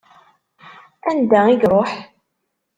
[1.09, 1.91] Anda i iṛuḥ?